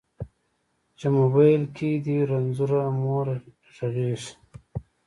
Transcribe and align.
چې 0.97 1.07
موبایل 1.17 1.63
کې 1.75 1.89
دې 2.05 2.17
رنځوره 2.29 2.83
مور 3.01 3.27
غږیږي 3.75 4.31